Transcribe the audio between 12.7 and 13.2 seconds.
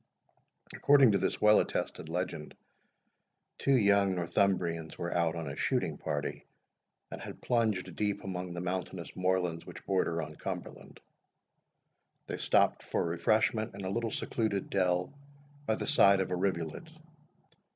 for